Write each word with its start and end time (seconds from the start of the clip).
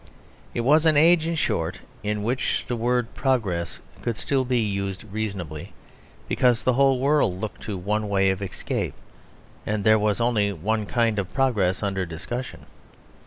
It 0.55 0.61
was 0.61 0.87
an 0.87 0.97
age, 0.97 1.27
in 1.27 1.35
short, 1.35 1.77
in 2.01 2.23
which 2.23 2.63
the 2.65 2.75
word 2.75 3.13
"progress" 3.13 3.77
could 4.01 4.17
still 4.17 4.43
be 4.43 4.59
used 4.59 5.03
reasonably; 5.03 5.73
because 6.27 6.63
the 6.63 6.73
whole 6.73 6.97
world 6.97 7.39
looked 7.39 7.61
to 7.65 7.77
one 7.77 8.09
way 8.09 8.31
of 8.31 8.41
escape 8.41 8.95
and 9.63 9.83
there 9.83 9.99
was 9.99 10.19
only 10.19 10.51
one 10.53 10.87
kind 10.87 11.19
of 11.19 11.31
progress 11.31 11.83
under 11.83 12.03
discussion. 12.07 12.65